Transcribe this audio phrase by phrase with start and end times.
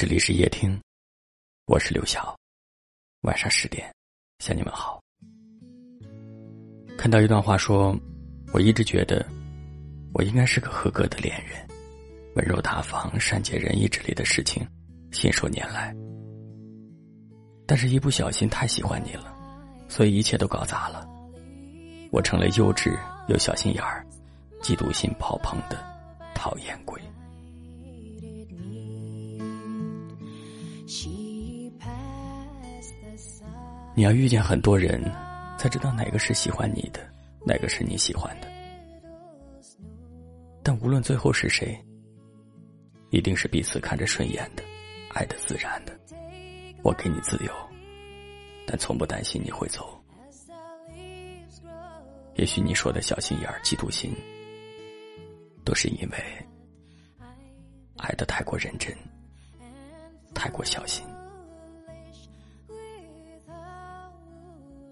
[0.00, 0.80] 这里是夜听，
[1.66, 2.34] 我是刘晓。
[3.20, 3.94] 晚上十点，
[4.38, 4.98] 向你们好。
[6.96, 7.94] 看到一段话说，
[8.54, 9.22] 我一直觉得
[10.14, 11.68] 我应该是个合格的恋人，
[12.34, 14.66] 温柔大方、善解人意之类的事情
[15.12, 15.94] 信手拈来。
[17.66, 19.36] 但是，一不小心太喜欢你了，
[19.86, 21.06] 所以一切都搞砸了。
[22.10, 22.98] 我成了幼稚
[23.28, 24.02] 又小心眼儿、
[24.62, 25.76] 嫉妒心爆棚的
[26.34, 26.98] 讨厌鬼。
[33.94, 35.02] 你要遇见很多人，
[35.58, 37.00] 才知道哪个是喜欢你的，
[37.44, 38.48] 哪个是你喜欢的。
[40.62, 41.78] 但无论最后是谁，
[43.10, 44.62] 一定是彼此看着顺眼的，
[45.12, 45.98] 爱的自然的。
[46.82, 47.52] 我给你自由，
[48.66, 50.00] 但从不担心你会走。
[52.36, 54.14] 也许你说的小心眼儿、嫉妒心，
[55.64, 56.18] 都是因为
[57.98, 58.96] 爱的太过认真，
[60.34, 61.04] 太过小心。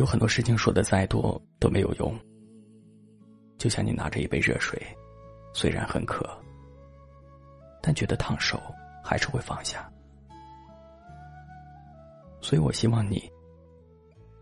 [0.00, 2.18] 有很多事情说的再多都没有用，
[3.58, 4.80] 就像你拿着一杯热水，
[5.52, 6.26] 虽然很渴，
[7.82, 8.58] 但觉得烫手，
[9.04, 9.86] 还是会放下。
[12.40, 13.30] 所以我希望你，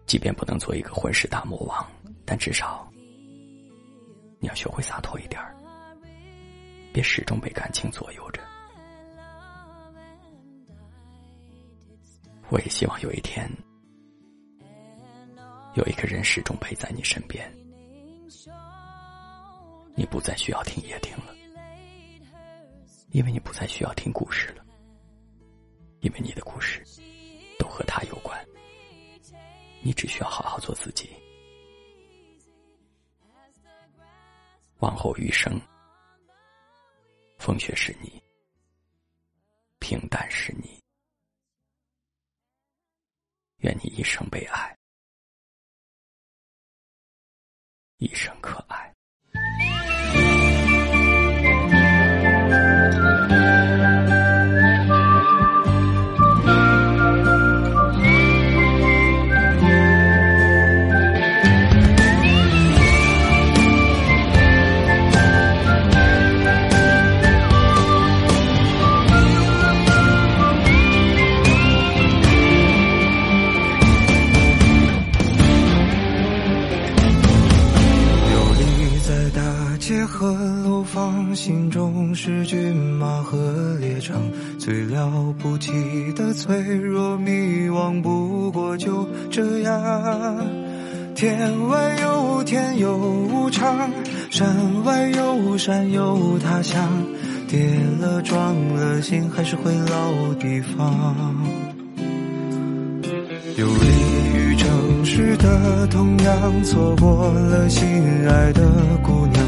[0.06, 1.84] 即便不能做一个混世大魔王，
[2.24, 2.88] 但至少
[4.38, 5.42] 你要学会洒脱一点，
[6.92, 8.40] 别始终被感情左右着。
[12.48, 13.50] 我也希望有一天。
[15.78, 17.48] 有一个人始终陪在你身边，
[19.94, 21.32] 你不再需要听夜听了，
[23.12, 24.66] 因为你不再需要听故事了，
[26.00, 26.82] 因为你的故事
[27.60, 28.44] 都和他有关，
[29.80, 31.10] 你只需要好好做自己。
[34.80, 35.60] 往后余生，
[37.38, 38.20] 风雪是你，
[39.78, 40.82] 平淡是你，
[43.58, 44.76] 愿你一生被爱。
[47.98, 48.87] 一生可爱。
[80.04, 80.32] 和
[80.64, 84.20] 楼房，心中是骏马和猎场，
[84.58, 85.72] 最了不起
[86.14, 87.30] 的脆弱迷
[87.70, 90.46] 惘，不过就这样。
[91.14, 93.90] 天外有天有无常，
[94.30, 96.86] 山外有山有他乡，
[97.48, 101.34] 跌了撞了心还是回老地方。
[103.56, 103.86] 有利
[104.34, 107.88] 于城市的同样，错过了心
[108.28, 108.70] 爱的
[109.02, 109.47] 姑娘。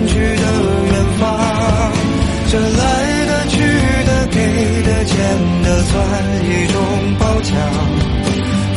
[5.91, 5.99] 算
[6.45, 6.75] 一种
[7.19, 7.51] 褒奖。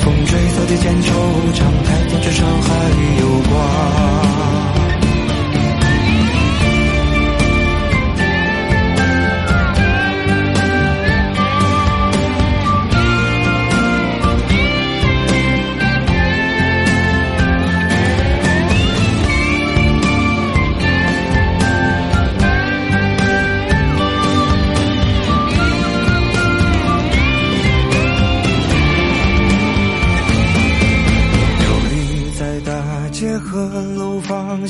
[0.03, 1.07] 风吹草低见惆
[1.55, 2.19] 怅，抬头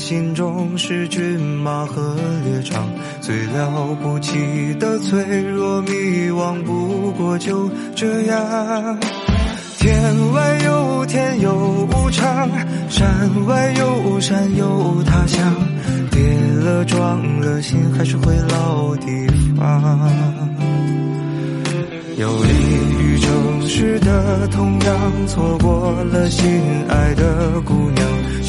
[0.05, 2.87] 心中是骏马和猎场，
[3.21, 4.37] 最了不起
[4.75, 5.89] 的脆弱迷
[6.29, 8.99] 惘，不过就这样。
[9.79, 12.47] 天外有天有无常，
[12.87, 13.07] 山
[13.47, 15.55] 外有山有他乡，
[16.11, 16.21] 跌
[16.63, 19.07] 了撞了心还是回老地
[19.57, 20.11] 方。
[22.15, 22.49] 有利
[22.99, 28.24] 于城市的同样，错过了心爱的姑娘。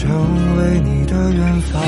[0.00, 1.82] 成为你的远方。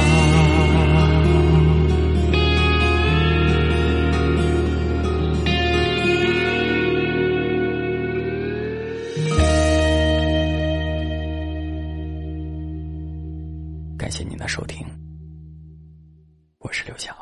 [13.97, 14.87] 感谢您的收听，
[16.59, 17.22] 我是刘晓，